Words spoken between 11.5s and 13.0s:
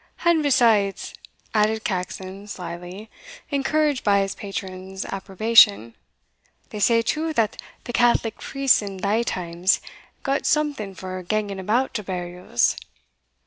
about to burials."